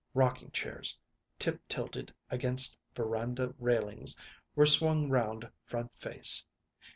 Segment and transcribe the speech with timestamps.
[0.15, 0.97] Rocking chairs,
[1.37, 4.17] tiptilted against veranda railings,
[4.55, 6.43] were swung round front face.